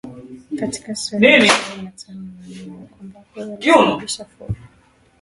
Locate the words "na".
1.83-1.91, 2.21-2.45